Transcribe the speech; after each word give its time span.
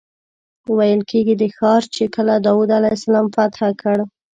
ویل 0.77 1.01
کېږي 1.09 1.35
دا 1.41 1.47
ښار 1.57 1.81
چې 1.95 2.03
کله 2.15 2.33
داود 2.45 2.69
علیه 2.77 2.93
السلام 2.97 3.25
فتح 3.35 3.59
کړ. 3.81 3.97